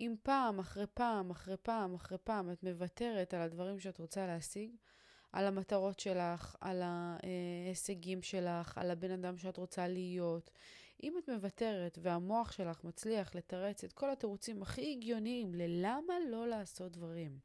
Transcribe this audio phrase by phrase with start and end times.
[0.00, 4.70] אם פעם אחרי פעם אחרי פעם אחרי פעם את מוותרת על הדברים שאת רוצה להשיג,
[5.32, 10.50] על המטרות שלך, על ההישגים שלך, על הבן אדם שאת רוצה להיות,
[11.02, 16.92] אם את מוותרת והמוח שלך מצליח לתרץ את כל התירוצים הכי הגיוניים ללמה לא לעשות
[16.92, 17.38] דברים,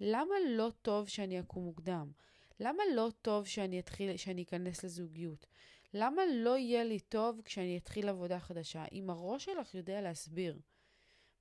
[0.00, 2.12] למה לא טוב שאני אקום מוקדם?
[2.60, 5.46] למה לא טוב שאני אתחיל, שאני אכנס לזוגיות?
[5.94, 8.84] למה לא יהיה לי טוב כשאני אתחיל עבודה חדשה?
[8.92, 10.58] אם הראש שלך יודע להסביר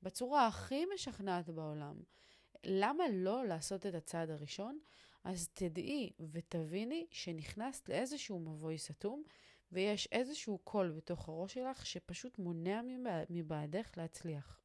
[0.03, 1.95] בצורה הכי משכנעת בעולם,
[2.63, 4.79] למה לא לעשות את הצעד הראשון?
[5.23, 9.23] אז תדעי ותביני שנכנסת לאיזשהו מבוי סתום,
[9.71, 12.81] ויש איזשהו קול בתוך הראש שלך שפשוט מונע
[13.29, 14.59] מבעדך להצליח.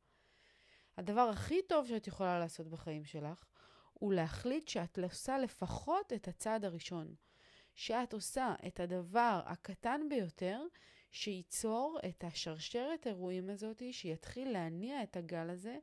[0.97, 3.45] הדבר הכי טוב שאת יכולה לעשות בחיים שלך,
[3.93, 7.15] הוא להחליט שאת עושה לפחות את הצעד הראשון.
[7.75, 10.63] שאת עושה את הדבר הקטן ביותר
[11.11, 15.79] שייצור את השרשרת אירועים הזאת, שיתחיל להניע את הגל הזה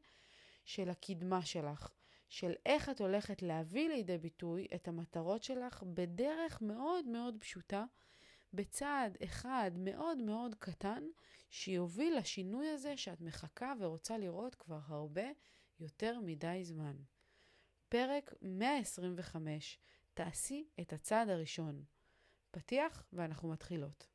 [0.65, 1.91] של הקדמה שלך,
[2.29, 7.85] של איך את הולכת להביא לידי ביטוי את המטרות שלך בדרך מאוד מאוד פשוטה,
[8.53, 11.03] בצעד אחד מאוד מאוד קטן,
[11.49, 15.25] שיוביל לשינוי הזה שאת מחכה ורוצה לראות כבר הרבה
[15.79, 16.95] יותר מדי זמן.
[17.89, 19.79] פרק 125,
[20.13, 21.83] תעשי את הצעד הראשון.
[22.51, 24.14] פתיח ואנחנו מתחילות.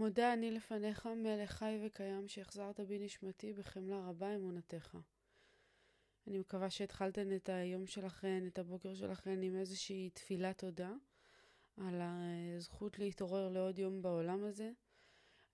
[0.00, 4.96] מודה אני לפניך, מלך חי וקיים, שהחזרת בי נשמתי בחמלה רבה אמונתך.
[6.26, 10.92] אני מקווה שהתחלתן את היום שלכן, את הבוקר שלכן, עם איזושהי תפילת תודה
[11.76, 14.70] על הזכות להתעורר לעוד יום בעולם הזה.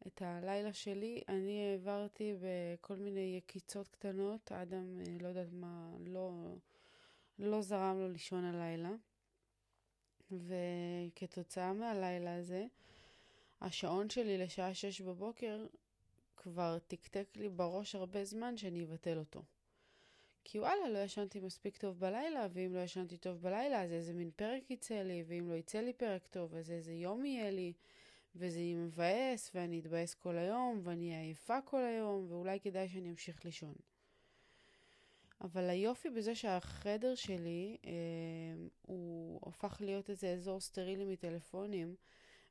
[0.06, 4.52] את הלילה שלי אני העברתי בכל מיני יקיצות קטנות.
[4.52, 6.54] אדם, אה, לא יודעת מה, לא,
[7.38, 8.92] לא זרם לו לישון הלילה.
[10.30, 12.66] וכתוצאה מהלילה הזה,
[13.60, 15.66] השעון שלי לשעה שש בבוקר
[16.36, 19.42] כבר תקתק לי בראש הרבה זמן שאני אבטל אותו.
[20.44, 24.30] כי וואלה, לא ישנתי מספיק טוב בלילה, ואם לא ישנתי טוב בלילה, אז איזה מין
[24.36, 27.72] פרק יצא לי, ואם לא יצא לי פרק טוב, אז איזה יום יהיה לי,
[28.34, 33.10] וזה יהיה מבאס, ואני אתבאס כל היום, ואני אהיה עייפה כל היום, ואולי כדאי שאני
[33.10, 33.74] אמשיך לישון.
[35.40, 37.90] אבל היופי בזה שהחדר שלי, אה,
[38.82, 41.94] הוא הפך להיות איזה אזור סטרילי מטלפונים,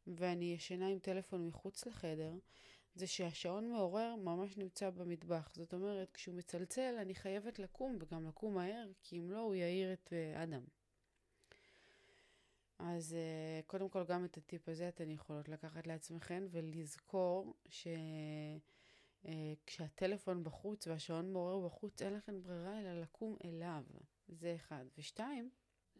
[0.08, 2.34] ואני ישנה עם טלפון מחוץ לחדר,
[2.96, 5.50] זה שהשעון מעורר ממש נמצא במטבח.
[5.54, 9.94] זאת אומרת, כשהוא מצלצל, אני חייבת לקום, וגם לקום מהר, כי אם לא, הוא יעיר
[9.94, 10.64] את uh, אדם.
[12.80, 17.54] אז uh, קודם כל, גם את הטיפ הזה אתן יכולות לקחת לעצמכן ולזכור
[19.24, 23.84] שכשהטלפון אה, בחוץ והשעון מעורר בחוץ, אין לכם ברירה אלא לקום אליו.
[24.28, 24.86] זה אחד.
[24.98, 25.50] ושתיים,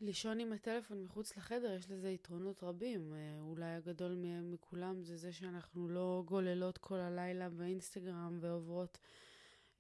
[0.02, 3.14] לישון עם הטלפון מחוץ לחדר, יש לזה יתרונות רבים.
[3.14, 8.98] אה, אולי הגדול מכולם זה זה שאנחנו לא גוללות כל הלילה באינסטגרם ועוברות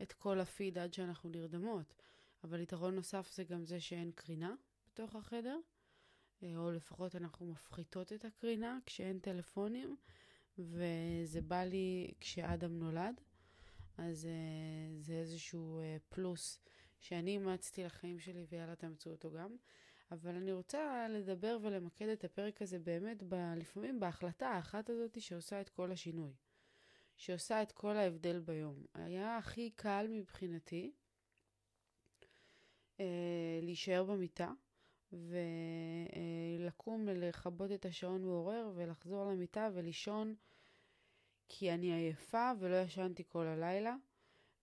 [0.01, 1.93] את כל הפיד עד שאנחנו נרדמות.
[2.43, 4.55] אבל יתרון נוסף זה גם זה שאין קרינה
[4.87, 5.59] בתוך החדר,
[6.43, 9.95] אה, או לפחות אנחנו מפחיתות את הקרינה כשאין טלפונים,
[10.57, 13.21] וזה בא לי כשאדם נולד.
[13.97, 16.59] אז uh, זה איזשהו פלוס
[16.99, 19.55] שאני אימצתי לחיים שלי ויאללה תאמצו אותו גם.
[20.11, 25.61] אבל אני רוצה לדבר ולמקד את הפרק הזה באמת ב, לפעמים בהחלטה האחת הזאת שעושה
[25.61, 26.33] את כל השינוי.
[27.17, 28.85] שעושה את כל ההבדל ביום.
[28.93, 30.91] היה הכי קל מבחינתי
[32.99, 34.51] אה, להישאר במיטה
[35.13, 40.35] ולקום ולכבות את השעון מעורר ולחזור למיטה ולישון
[41.49, 43.95] כי אני עייפה ולא ישנתי כל הלילה.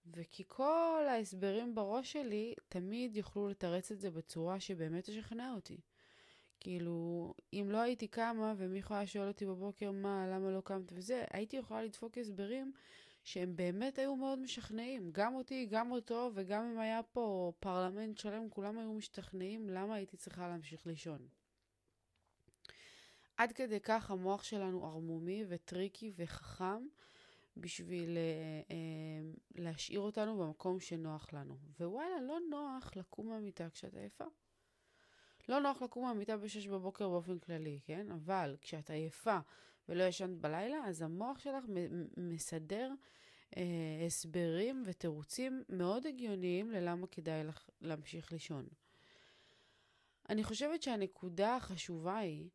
[0.05, 5.77] וכי כל ההסברים בראש שלי תמיד יוכלו לתרץ את זה בצורה שבאמת תשכנע אותי.
[6.59, 11.23] כאילו, אם לא הייתי קמה ומישהו היה שואל אותי בבוקר מה, למה לא קמת וזה,
[11.29, 12.73] הייתי יכולה לדפוק הסברים
[13.23, 15.11] שהם באמת היו מאוד משכנעים.
[15.11, 20.17] גם אותי, גם אותו, וגם אם היה פה פרלמנט שלם, כולם היו משתכנעים למה הייתי
[20.17, 21.27] צריכה להמשיך לישון.
[23.37, 26.87] עד כדי כך המוח שלנו ערמומי וטריקי וחכם,
[27.57, 31.57] בשביל אה, אה, להשאיר אותנו במקום שנוח לנו.
[31.79, 34.25] ווואלה, לא נוח לקום מהמיטה כשאת עייפה.
[35.49, 38.11] לא נוח לקום מהמיטה ב-6 בבוקר באופן כללי, כן?
[38.11, 39.39] אבל כשאת עייפה
[39.89, 41.63] ולא ישנת בלילה, אז המוח שלך
[42.17, 42.91] מסדר
[43.57, 48.67] אה, הסברים ותירוצים מאוד הגיוניים ללמה כדאי לך להמשיך לישון.
[50.29, 52.49] אני חושבת שהנקודה החשובה היא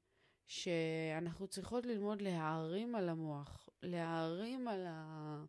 [0.47, 5.45] שאנחנו צריכות ללמוד להערים על המוח, להערים על, ה...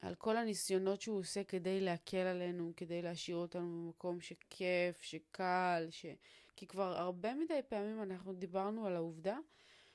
[0.00, 6.06] על כל הניסיונות שהוא עושה כדי להקל עלינו, כדי להשאיר אותנו במקום שכיף, שקל, ש...
[6.56, 9.38] כי כבר הרבה מדי פעמים אנחנו דיברנו על העובדה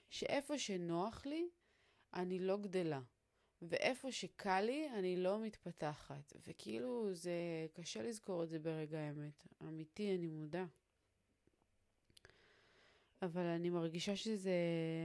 [0.10, 1.50] שאיפה שנוח לי,
[2.14, 3.02] אני לא גדלה.
[3.62, 6.34] ואיפה שקל לי, אני לא מתפתחת.
[6.48, 7.34] וכאילו, זה
[7.74, 9.48] קשה לזכור את זה ברגע האמת.
[9.62, 10.66] אמיתי, אני מודה.
[13.26, 14.52] אבל אני מרגישה שזה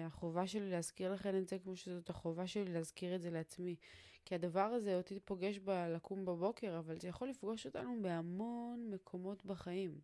[0.06, 3.76] החובה שלי להזכיר לכם את זה כמו שזאת החובה שלי להזכיר את זה לעצמי.
[4.24, 10.00] כי הדבר הזה אותי פוגש בלקום בבוקר, אבל זה יכול לפגוש אותנו בהמון מקומות בחיים.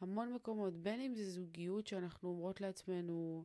[0.00, 3.44] המון מקומות, בין אם זה זוגיות שאנחנו אומרות לעצמנו,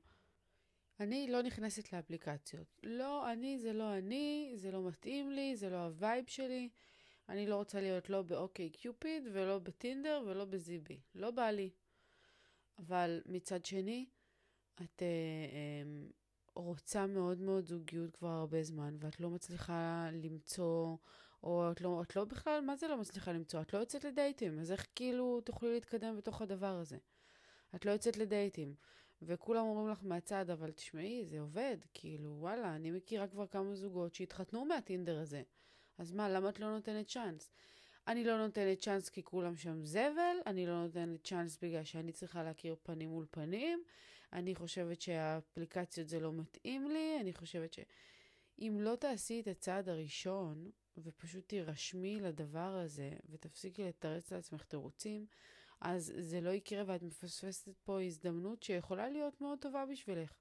[1.00, 2.80] אני לא נכנסת לאפליקציות.
[2.84, 6.70] לא, אני זה לא אני, זה לא מתאים לי, זה לא ה vibe שלי.
[7.30, 11.00] אני לא רוצה להיות לא באוקיי קיופיד ולא בטינדר ולא בזיבי.
[11.16, 11.70] לא בא לי.
[12.88, 14.06] אבל מצד שני,
[14.76, 16.08] את אה, אה,
[16.56, 20.98] רוצה מאוד מאוד זוגיות כבר הרבה זמן, ואת לא מצליחה למצוא,
[21.44, 23.62] או את לא, את לא בכלל, מה זה לא מצליחה למצוא?
[23.62, 26.98] את לא יוצאת לדייטים, אז איך כאילו תוכלי להתקדם בתוך הדבר הזה?
[27.76, 28.76] את לא יוצאת לדייטים.
[29.22, 34.16] וכולם אומרים לך מהצד, אבל תשמעי, זה עובד, כאילו, וואלה, אני מכירה כבר כמה זוגות
[34.16, 35.42] שהתחתנו מהטינדר הזה.
[35.98, 37.52] אז מה, למה את לא נותנת צ'אנס?
[38.08, 42.44] אני לא נותנת צ'אנס כי כולם שם זבל, אני לא נותנת צ'אנס בגלל שאני צריכה
[42.44, 43.84] להכיר פנים מול פנים,
[44.34, 47.80] אני חושבת שהאפליקציות זה לא מתאים לי, אני חושבת ש...
[48.60, 55.26] אם לא תעשי את הצעד הראשון, ופשוט תירשמי לדבר הזה, ותפסיקי לתרץ לעצמך תירוצים,
[55.82, 60.34] אז זה לא יקרה ואת מפספסת פה הזדמנות שיכולה להיות מאוד טובה בשבילך.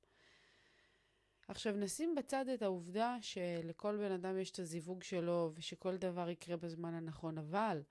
[1.50, 6.56] עכשיו נשים בצד את העובדה שלכל בן אדם יש את הזיווג שלו ושכל דבר יקרה
[6.56, 7.82] בזמן הנכון, אבל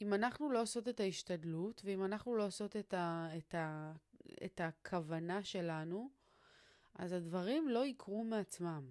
[0.00, 3.92] אם אנחנו לא עושות את ההשתדלות ואם אנחנו לא עושות את, ה, את, ה,
[4.44, 6.10] את הכוונה שלנו,
[6.94, 8.90] אז הדברים לא יקרו מעצמם.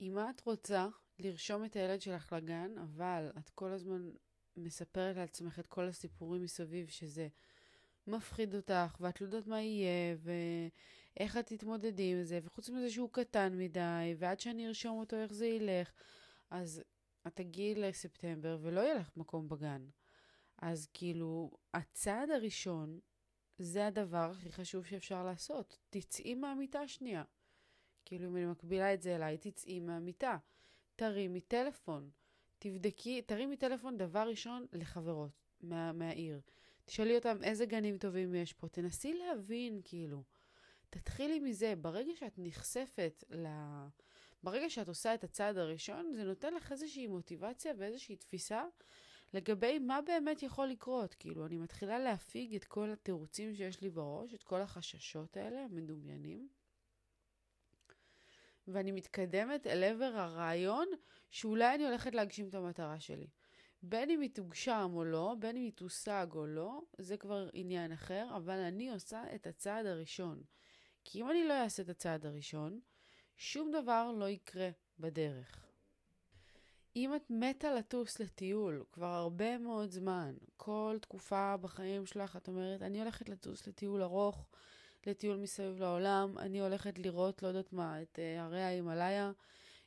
[0.00, 0.88] אם את רוצה
[1.18, 4.10] לרשום את הילד שלך לגן, אבל את כל הזמן
[4.56, 7.28] מספרת לעצמך את כל הסיפורים מסביב, שזה
[8.10, 10.16] מפחיד אותך, ואת לא יודעת מה יהיה,
[11.16, 15.32] ואיך את תתמודדי עם זה, וחוץ מזה שהוא קטן מדי, ועד שאני ארשום אותו איך
[15.32, 15.92] זה ילך,
[16.50, 16.82] אז
[17.26, 19.86] את תגיעי לספטמבר ולא יהיה לך מקום בגן.
[20.58, 23.00] אז כאילו, הצעד הראשון
[23.58, 25.78] זה הדבר הכי חשוב שאפשר לעשות.
[25.90, 27.24] תצאי מהמיטה שנייה.
[28.04, 30.38] כאילו, אם אני מקבילה את זה אליי, תצאי מהמיטה.
[30.96, 32.10] תרימי טלפון.
[32.58, 36.40] תבדקי, תרימי טלפון דבר ראשון לחברות מה, מהעיר.
[36.90, 38.68] תשאלי אותם איזה גנים טובים יש פה.
[38.68, 40.22] תנסי להבין, כאילו.
[40.90, 41.74] תתחילי מזה.
[41.76, 43.46] ברגע שאת נחשפת ל...
[44.42, 48.64] ברגע שאת עושה את הצעד הראשון, זה נותן לך איזושהי מוטיבציה ואיזושהי תפיסה
[49.34, 51.14] לגבי מה באמת יכול לקרות.
[51.14, 56.48] כאילו, אני מתחילה להפיג את כל התירוצים שיש לי בראש, את כל החששות האלה, המדומיינים.
[58.68, 60.86] ואני מתקדמת אל עבר הרעיון
[61.30, 63.26] שאולי אני הולכת להגשים את המטרה שלי.
[63.82, 67.92] בין אם היא תוגשם או לא, בין אם היא תושג או לא, זה כבר עניין
[67.92, 70.42] אחר, אבל אני עושה את הצעד הראשון.
[71.04, 72.80] כי אם אני לא אעשה את הצעד הראשון,
[73.36, 75.66] שום דבר לא יקרה בדרך.
[76.96, 82.82] אם את מתה לטוס לטיול כבר הרבה מאוד זמן, כל תקופה בחיים שלך את אומרת,
[82.82, 84.46] אני הולכת לטוס לטיול ארוך,
[85.06, 89.32] לטיול מסביב לעולם, אני הולכת לראות, לא יודעת מה, את uh, הרי ההימאליה.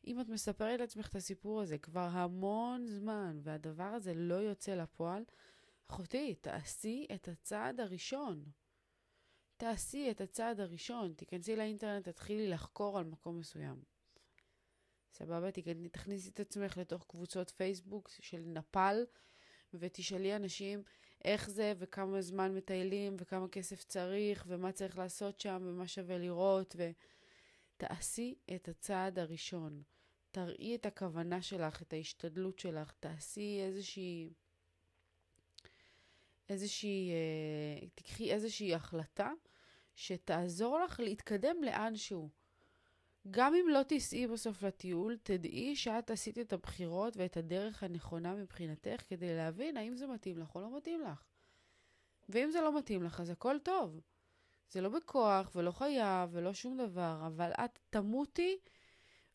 [0.08, 5.24] אם את מספרת לעצמך את הסיפור הזה כבר המון זמן, והדבר הזה לא יוצא לפועל,
[5.88, 8.44] אחותי, תעשי את הצעד הראשון.
[9.58, 13.84] תעשי את הצעד הראשון, תיכנסי לאינטרנט, תתחילי לחקור על מקום מסוים.
[15.12, 15.50] סבבה?
[15.92, 19.06] תכניסי את עצמך לתוך קבוצות פייסבוק של נפאל,
[19.74, 20.84] ותשאלי אנשים
[21.26, 26.76] איך זה, וכמה זמן מטיילים, וכמה כסף צריך, ומה צריך לעשות שם, ומה שווה לראות,
[27.78, 29.84] ותעשי את הצעד הראשון.
[30.34, 34.30] תראי את הכוונה שלך, את ההשתדלות שלך, תעשי איזושהי...
[36.50, 37.12] איזושהי...
[37.12, 39.32] אה, תקחי איזושהי החלטה
[39.96, 42.30] שתעזור לך להתקדם לאנשהו.
[43.32, 49.04] גם אם לא תיסעי בסוף לטיול, תדעי שאת עשית את הבחירות ואת הדרך הנכונה מבחינתך
[49.08, 51.24] כדי להבין האם זה מתאים לך או לא מתאים לך.
[52.30, 54.02] ואם זה לא מתאים לך, אז הכל טוב.
[54.70, 58.58] זה לא בכוח ולא חייב ולא שום דבר, אבל את תמותי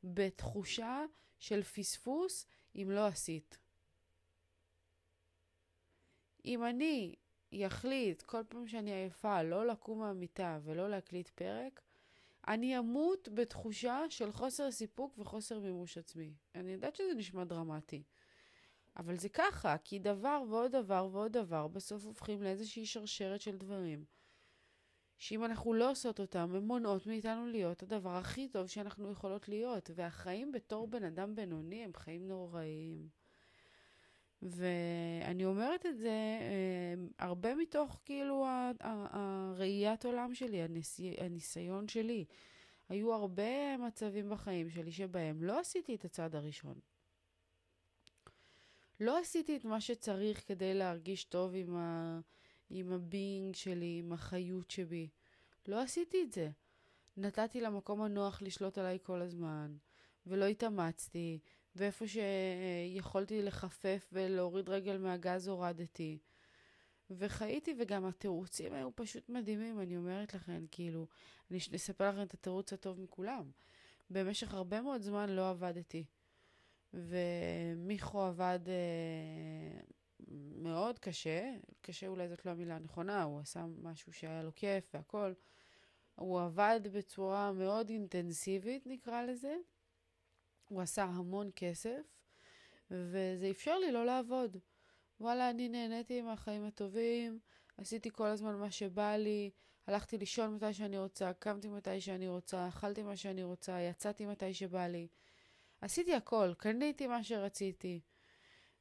[0.05, 1.05] בתחושה
[1.39, 3.59] של פספוס אם לא עשית.
[6.45, 7.15] אם אני
[7.67, 11.81] אחליט כל פעם שאני עייפה לא לקום מהמיטה ולא להקליט פרק,
[12.49, 16.35] אני אמות בתחושה של חוסר סיפוק וחוסר מימוש עצמי.
[16.55, 18.03] אני יודעת שזה נשמע דרמטי,
[18.97, 24.05] אבל זה ככה, כי דבר ועוד דבר ועוד דבר בסוף הופכים לאיזושהי שרשרת של דברים.
[25.19, 29.91] שאם אנחנו לא עושות אותם, הן מונעות מאיתנו להיות הדבר הכי טוב שאנחנו יכולות להיות.
[29.95, 33.09] והחיים בתור בן אדם בינוני הם חיים נוראיים.
[34.43, 36.09] ואני אומרת את זה
[36.41, 38.47] אה, הרבה מתוך כאילו
[38.81, 42.25] הראיית עולם שלי, הניסי, הניסיון שלי.
[42.89, 46.79] היו הרבה מצבים בחיים שלי שבהם לא עשיתי את הצעד הראשון.
[49.01, 52.21] לא עשיתי את מה שצריך כדי להרגיש טוב עם, ה...
[52.71, 55.09] עם הבינג שלי, עם החיות שבי.
[55.69, 56.51] לא עשיתי את זה.
[57.17, 59.77] נתתי למקום הנוח לשלוט עליי כל הזמן,
[60.27, 61.39] ולא התאמצתי,
[61.77, 66.19] ואיפה שיכולתי לחפף ולהוריד רגל מהגז הורדתי.
[67.11, 71.07] וחייתי, וגם התירוצים היו פשוט מדהימים, אני אומרת לכם, כאילו,
[71.51, 73.51] אני אספר לכם את התירוץ הטוב מכולם.
[74.11, 76.05] במשך הרבה מאוד זמן לא עבדתי.
[76.95, 79.81] ומיכו עבד אה,
[80.55, 85.33] מאוד קשה, קשה אולי זאת לא המילה הנכונה, הוא עשה משהו שהיה לו כיף והכל.
[86.15, 89.57] הוא עבד בצורה מאוד אינטנסיבית, נקרא לזה.
[90.69, 92.01] הוא עשה המון כסף,
[92.91, 94.57] וזה אפשר לי לא לעבוד.
[95.21, 97.39] וואלה, אני נהניתי מהחיים הטובים,
[97.77, 99.51] עשיתי כל הזמן מה שבא לי,
[99.87, 104.55] הלכתי לישון מתי שאני רוצה, קמתי מתי שאני רוצה, אכלתי מה שאני רוצה, יצאתי מתי
[104.55, 105.09] שבא לי.
[105.81, 108.01] עשיתי הכל, קניתי מה שרציתי.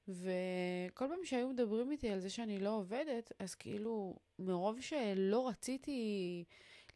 [0.08, 6.44] וכל פעם שהיו מדברים איתי על זה שאני לא עובדת, אז כאילו, מרוב שלא רציתי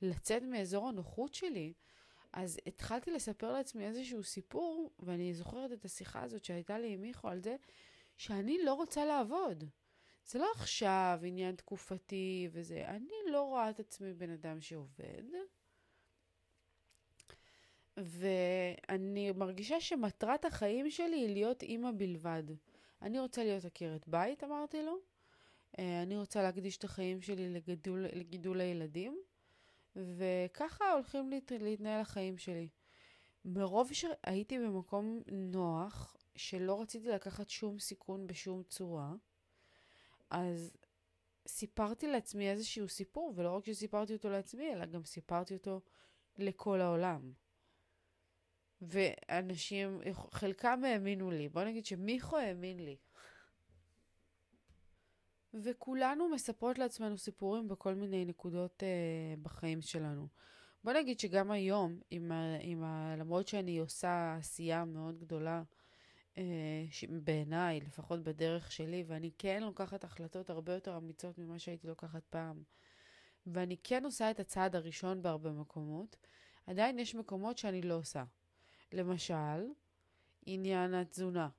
[0.01, 1.73] לצאת מאזור הנוחות שלי,
[2.33, 7.27] אז התחלתי לספר לעצמי איזשהו סיפור, ואני זוכרת את השיחה הזאת שהייתה לי עם מיכו
[7.29, 7.55] על זה,
[8.17, 9.63] שאני לא רוצה לעבוד.
[10.25, 15.23] זה לא עכשיו עניין תקופתי וזה, אני לא רואה את עצמי בן אדם שעובד,
[17.97, 22.43] ואני מרגישה שמטרת החיים שלי היא להיות אימא בלבד.
[23.01, 24.97] אני רוצה להיות עקרת בית, אמרתי לו.
[25.79, 29.21] אה, אני רוצה להקדיש את החיים שלי לגידול, לגידול הילדים,
[29.95, 32.69] וככה הולכים להת, להתנהל החיים שלי.
[33.45, 39.13] מרוב שהייתי במקום נוח, שלא רציתי לקחת שום סיכון בשום צורה,
[40.29, 40.71] אז
[41.47, 45.81] סיפרתי לעצמי איזשהו סיפור, ולא רק שסיפרתי אותו לעצמי, אלא גם סיפרתי אותו
[46.37, 47.33] לכל העולם.
[48.81, 51.49] ואנשים, חלקם האמינו לי.
[51.49, 52.97] בוא נגיד שמיכו האמין לי.
[55.53, 60.27] וכולנו מספרות לעצמנו סיפורים בכל מיני נקודות אה, בחיים שלנו.
[60.83, 65.63] בוא נגיד שגם היום, עם ה, עם ה, למרות שאני עושה עשייה מאוד גדולה,
[66.37, 66.43] אה,
[67.23, 72.63] בעיניי, לפחות בדרך שלי, ואני כן לוקחת החלטות הרבה יותר אמיצות ממה שהייתי לוקחת פעם,
[73.47, 76.15] ואני כן עושה את הצעד הראשון בהרבה מקומות,
[76.67, 78.23] עדיין יש מקומות שאני לא עושה.
[78.93, 79.67] למשל,
[80.45, 81.49] עניין התזונה.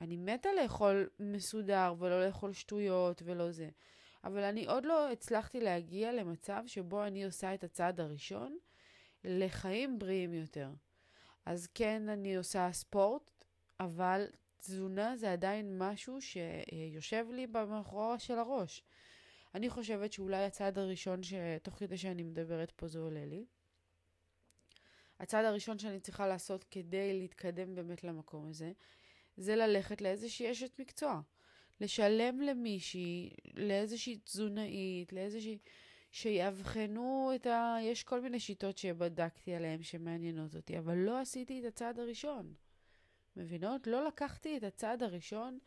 [0.00, 3.68] אני מתה לאכול מסודר ולא לאכול שטויות ולא זה.
[4.24, 8.58] אבל אני עוד לא הצלחתי להגיע למצב שבו אני עושה את הצעד הראשון
[9.24, 10.70] לחיים בריאים יותר.
[11.46, 13.30] אז כן, אני עושה ספורט,
[13.80, 18.82] אבל תזונה זה עדיין משהו שיושב לי במאחורה של הראש.
[19.54, 23.44] אני חושבת שאולי הצעד הראשון שתוך כדי שאני מדברת פה זה עולה לי.
[25.20, 28.72] הצעד הראשון שאני צריכה לעשות כדי להתקדם באמת למקום הזה,
[29.36, 31.20] זה ללכת לאיזושהי אשת מקצוע.
[31.80, 35.58] לשלם למישהי, לאיזושהי תזונאית, לאיזושהי...
[36.10, 37.76] שיאבחנו את ה...
[37.82, 42.54] יש כל מיני שיטות שבדקתי עליהן שמעניינות אותי, אבל לא עשיתי את הצעד הראשון.
[43.36, 43.86] מבינות?
[43.86, 45.58] לא לקחתי את הצעד הראשון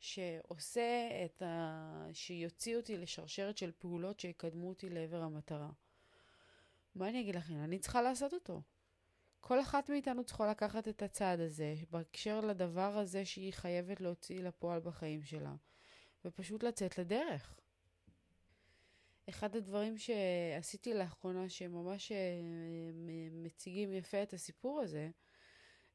[0.00, 2.06] שעושה את ה...
[2.12, 5.70] שיוציא אותי לשרשרת של פעולות שיקדמו אותי לעבר המטרה.
[6.94, 7.64] מה אני אגיד לכם?
[7.64, 8.62] אני צריכה לעשות אותו.
[9.40, 14.80] כל אחת מאיתנו צריכה לקחת את הצעד הזה, בהקשר לדבר הזה שהיא חייבת להוציא לפועל
[14.80, 15.54] בחיים שלה,
[16.24, 17.56] ופשוט לצאת לדרך.
[19.28, 22.16] אחד הדברים שעשיתי לאחרונה, שממש אה,
[23.32, 25.10] מציגים יפה את הסיפור הזה,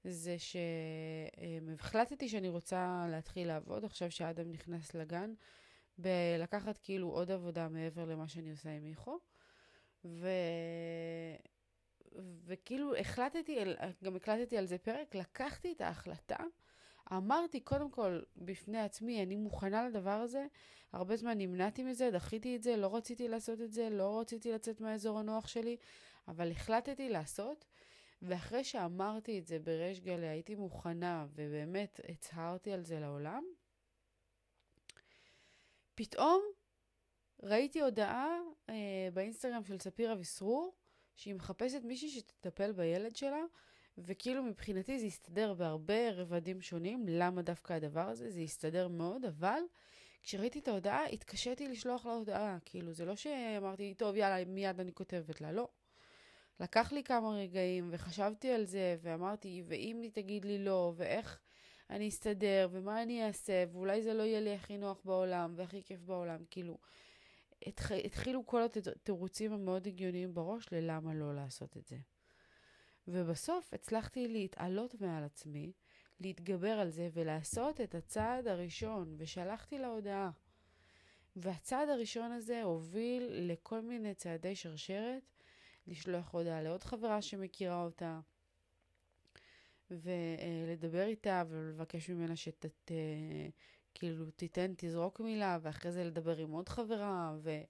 [0.04, 5.34] זה שהחלטתי שאני רוצה להתחיל לעבוד עכשיו שאדם נכנס לגן,
[5.98, 9.20] בלקחת כאילו עוד עבודה מעבר למה שאני עושה עם מיכו.
[10.06, 10.28] ו...
[12.46, 13.60] וכאילו החלטתי,
[14.04, 16.38] גם הקלטתי על זה פרק, לקחתי את ההחלטה,
[17.14, 20.46] אמרתי קודם כל בפני עצמי, אני מוכנה לדבר הזה,
[20.94, 24.82] הרבה זמן נמנעתי מזה, דחיתי את זה, לא רציתי לעשות את זה, לא רציתי לצאת
[24.82, 25.78] מהאזור הנוח שלי,
[26.28, 27.66] אבל החלטתי לעשות,
[28.22, 33.44] ואחרי שאמרתי את זה בריש גלי, הייתי מוכנה ובאמת הצהרתי על זה לעולם,
[35.96, 36.42] פתאום
[37.44, 38.38] ראיתי הודעה
[38.70, 40.76] אה, באינסטגרם של ספיר אביסרור,
[41.16, 43.42] שהיא מחפשת מישהי שתטפל בילד שלה,
[43.98, 49.60] וכאילו מבחינתי זה הסתדר בהרבה רבדים שונים, למה דווקא הדבר הזה, זה הסתדר מאוד, אבל
[50.24, 52.58] כשראיתי את ההודעה, התקשיתי לשלוח לה הודעה.
[52.66, 55.68] כאילו, זה לא שאמרתי, טוב, יאללה, מיד אני כותבת לה, לא.
[56.60, 61.40] לקח לי כמה רגעים, וחשבתי על זה, ואמרתי, ואם היא תגיד לי לא, ואיך
[61.90, 66.02] אני אסתדר, ומה אני אעשה, ואולי זה לא יהיה לי הכי נוח בעולם, והכי כיף
[66.02, 66.78] בעולם, כאילו.
[68.06, 71.98] התחילו כל התירוצים המאוד הגיוניים בראש ללמה לא לעשות את זה.
[73.08, 75.72] ובסוף הצלחתי להתעלות מעל עצמי,
[76.20, 80.32] להתגבר על זה ולעשות את הצעד הראשון, ושלחתי לה הודעה.
[81.36, 85.24] והצעד הראשון הזה הוביל לכל מיני צעדי שרשרת,
[85.88, 88.20] לשלוח הודעה לעוד חברה שמכירה אותה,
[89.92, 92.66] ולדבר איתה ולבקש ממנה שת...
[93.96, 97.62] כאילו תיתן, תזרוק מילה, ואחרי זה לדבר עם עוד חברה, ו...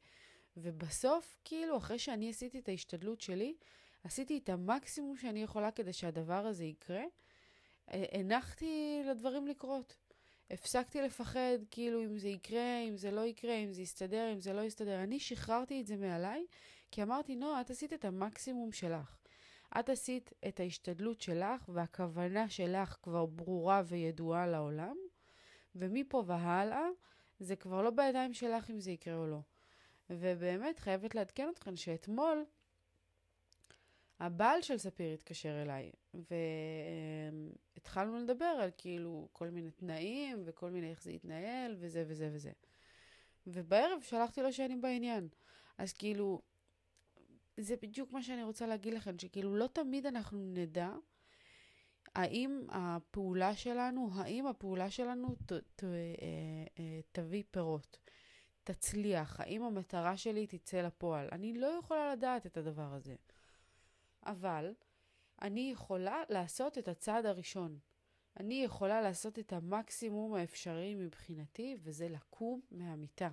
[0.58, 3.56] ובסוף, כאילו, אחרי שאני עשיתי את ההשתדלות שלי,
[4.04, 7.04] עשיתי את המקסימום שאני יכולה כדי שהדבר הזה יקרה.
[7.88, 9.96] הנחתי לדברים לקרות.
[10.52, 14.54] הפסקתי לפחד, כאילו, אם זה יקרה, אם זה לא יקרה, אם זה יסתדר, אם זה
[14.54, 15.04] לא יסתדר.
[15.04, 16.46] אני שחררתי את זה מעליי,
[16.92, 19.18] כי אמרתי, נועה, את עשית את המקסימום שלך.
[19.80, 24.98] את עשית את ההשתדלות שלך, והכוונה שלך כבר ברורה וידועה לעולם,
[25.76, 26.88] ומפה והלאה,
[27.40, 29.40] זה כבר לא בידיים שלך אם זה יקרה או לא.
[30.10, 32.46] ובאמת, חייבת לעדכן אתכם שאתמול,
[34.20, 35.92] הבעל של ספיר התקשר אליי,
[37.74, 42.52] והתחלנו לדבר על כאילו כל מיני תנאים, וכל מיני איך זה יתנהל, וזה וזה וזה.
[43.48, 45.28] ובערב שלחתי לו שאני בעניין.
[45.78, 46.42] אז כאילו,
[47.58, 50.90] זה בדיוק מה שאני רוצה להגיד לכם, שכאילו לא תמיד אנחנו נדע
[52.16, 55.90] האם הפעולה שלנו, האם הפעולה שלנו ת, ת, אה,
[56.80, 57.98] אה, תביא פירות,
[58.64, 61.28] תצליח, האם המטרה שלי תצא לפועל.
[61.32, 63.16] אני לא יכולה לדעת את הדבר הזה.
[64.26, 64.74] אבל
[65.42, 67.80] אני יכולה לעשות את הצעד הראשון.
[68.40, 73.30] אני יכולה לעשות את המקסימום האפשרי מבחינתי, וזה לקום מהמיטה.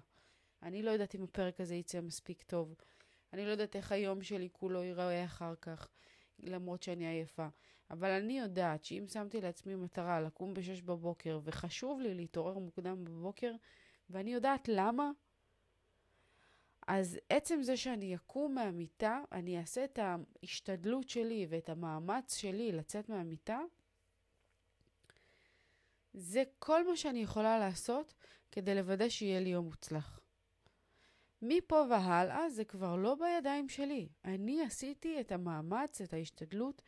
[0.63, 2.75] אני לא יודעת אם הפרק הזה יצא מספיק טוב.
[3.33, 5.89] אני לא יודעת איך היום שלי כולו ייראה אחר כך,
[6.39, 7.49] למרות שאני עייפה.
[7.93, 13.53] אבל אני יודעת שאם שמתי לעצמי מטרה לקום ב-6 בבוקר, וחשוב לי להתעורר מוקדם בבוקר,
[14.11, 15.11] ואני יודעת למה,
[16.87, 23.09] אז עצם זה שאני אקום מהמיטה, אני אעשה את ההשתדלות שלי ואת המאמץ שלי לצאת
[23.09, 23.61] מהמיטה,
[26.15, 28.15] זה כל מה שאני יכולה לעשות
[28.51, 30.21] כדי לוודא שיהיה לי יום מוצלח.
[31.43, 34.09] מפה והלאה זה כבר לא בידיים שלי.
[34.25, 36.83] אני עשיתי את המאמץ, את ההשתדלות,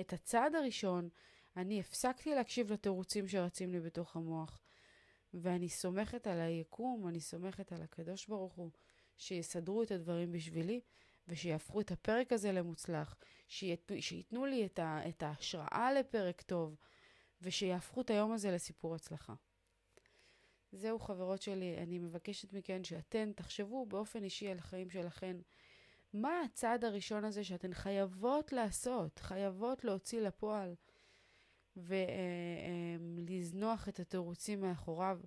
[0.00, 1.08] את הצעד הראשון.
[1.56, 4.60] אני הפסקתי להקשיב לתירוצים שרצים לי בתוך המוח.
[5.34, 8.70] ואני סומכת על היקום, אני סומכת על הקדוש ברוך הוא,
[9.18, 10.80] שיסדרו את הדברים בשבילי,
[11.28, 13.16] ושיהפכו את הפרק הזה למוצלח,
[13.48, 16.76] שית, שייתנו לי את, ה, את ההשראה לפרק טוב,
[17.42, 19.34] ושיהפכו את היום הזה לסיפור הצלחה.
[20.72, 25.36] זהו, חברות שלי, אני מבקשת מכן שאתן תחשבו באופן אישי על החיים שלכן.
[26.12, 30.74] מה הצעד הראשון הזה שאתן חייבות לעשות, חייבות להוציא לפועל
[31.76, 35.20] ולזנוח את התירוצים מאחוריו,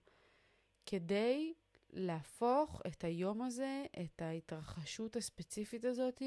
[0.85, 1.53] כדי
[1.89, 6.21] להפוך את היום הזה, את ההתרחשות הספציפית הזאת,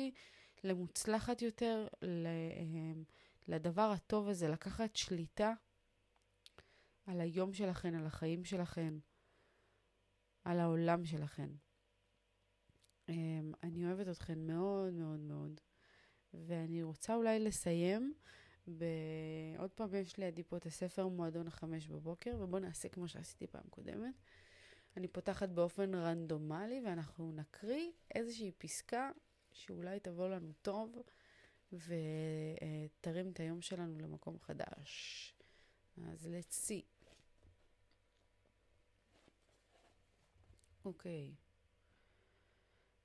[0.65, 1.89] למוצלחת יותר,
[3.49, 5.53] לדבר הטוב הזה, לקחת שליטה
[7.07, 8.95] על היום שלכן, על החיים שלכן,
[10.45, 11.51] על העולם שלכן.
[13.11, 13.13] Um,
[13.63, 15.61] אני אוהבת אתכן מאוד מאוד מאוד,
[16.35, 18.15] ואני רוצה אולי לסיים
[18.79, 18.85] ב...
[19.59, 23.65] עוד פעם יש לידי פה את הספר מועדון החמש בבוקר, ובואו נעשה כמו שעשיתי פעם
[23.71, 24.15] קודמת.
[24.97, 29.11] אני פותחת באופן רנדומלי, ואנחנו נקריא איזושהי פסקה
[29.53, 31.03] שאולי תבוא לנו טוב,
[31.73, 35.35] ותרים את היום שלנו למקום חדש.
[36.05, 37.07] אז let's see.
[40.85, 41.35] אוקיי.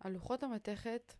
[0.01, 1.13] על לוחות המתכת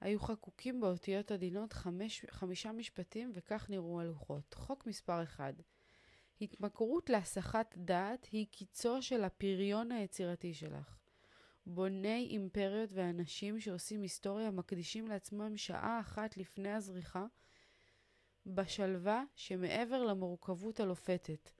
[0.00, 4.54] היו חקוקים באותיות עדינות חמש, חמישה משפטים, וכך נראו הלוחות.
[4.54, 5.54] חוק מספר 1
[6.40, 10.98] התמכרות להסחת דעת היא קיצו של הפריון היצירתי שלך.
[11.66, 17.26] בוני אימפריות ואנשים שעושים היסטוריה מקדישים לעצמם שעה אחת לפני הזריחה
[18.46, 21.50] בשלווה שמעבר למורכבות הלופתת.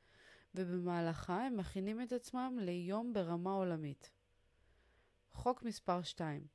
[0.55, 4.11] ובמהלכה הם מכינים את עצמם ליום ברמה עולמית.
[5.35, 6.47] חוק מספר 2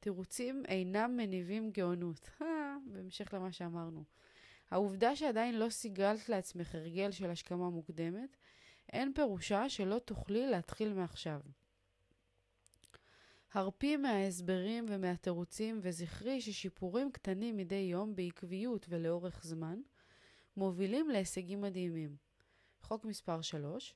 [0.00, 2.30] תירוצים אינם מניבים גאונות.
[2.92, 4.04] בהמשך למה שאמרנו.
[4.70, 8.36] העובדה שעדיין לא סיגלת לעצמך הרגל של השכמה מוקדמת,
[8.92, 11.40] אין פירושה שלא תוכלי להתחיל מעכשיו.
[13.52, 19.80] הרפי מההסברים ומהתירוצים וזכרי ששיפורים קטנים מדי יום בעקביות ולאורך זמן
[20.56, 22.16] מובילים להישגים מדהימים.
[22.80, 23.94] חוק מספר 3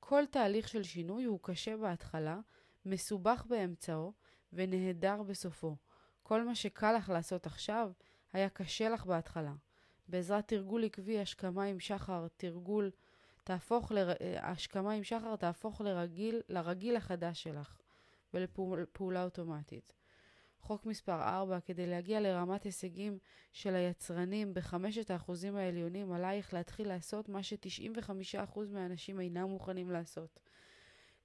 [0.00, 2.40] כל תהליך של שינוי הוא קשה בהתחלה,
[2.86, 4.12] מסובך באמצעו
[4.52, 5.76] ונהדר בסופו.
[6.22, 7.90] כל מה שקל לך לעשות עכשיו,
[8.32, 9.54] היה קשה לך בהתחלה.
[10.08, 12.90] בעזרת תרגול עקבי השכמה עם שחר, תרגול
[13.44, 14.12] תהפוך, לר...
[14.40, 17.78] השכמה עם שחר תהפוך לרגיל, לרגיל החדש שלך
[18.34, 19.92] ולפעולה אוטומטית.
[20.60, 23.18] חוק מספר 4, כדי להגיע לרמת הישגים
[23.52, 30.40] של היצרנים בחמשת האחוזים העליונים, עלייך להתחיל לעשות מה ש-95% מהאנשים אינם מוכנים לעשות.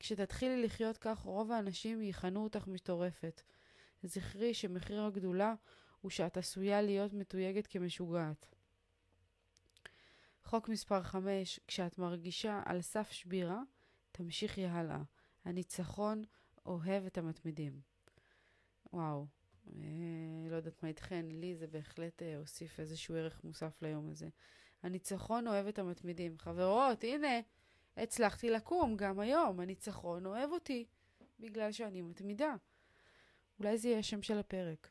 [0.01, 3.41] כשתתחילי לחיות כך, רוב האנשים יכנו אותך מטורפת.
[4.03, 5.53] זכרי שמחיר הגדולה
[6.01, 8.47] הוא שאת עשויה להיות מתויגת כמשוגעת.
[10.43, 13.61] חוק מספר 5, כשאת מרגישה על סף שבירה,
[14.11, 15.01] תמשיכי הלאה.
[15.45, 16.23] הניצחון
[16.65, 17.81] אוהב את המתמידים.
[18.93, 19.25] וואו,
[19.67, 24.29] אה, לא יודעת מה איתכן, לי זה בהחלט אה, הוסיף איזשהו ערך מוסף ליום הזה.
[24.83, 26.37] הניצחון אוהב את המתמידים.
[26.37, 27.39] חברות, הנה,
[27.97, 29.59] הצלחתי לקום גם היום.
[29.59, 30.85] הניצחון אוהב אותי,
[31.39, 32.55] בגלל שאני מתמידה.
[33.59, 34.89] אולי זה יהיה השם של הפרק.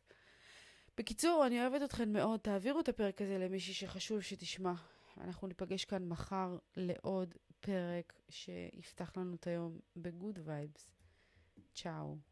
[0.99, 2.41] בקיצור, אני אוהבת אתכן מאוד.
[2.41, 4.73] תעבירו את הפרק הזה למישהי שחשוב שתשמע.
[5.21, 10.91] אנחנו ניפגש כאן מחר לעוד פרק שיפתח לנו את היום בגוד וייבס.
[11.75, 12.30] צ'או.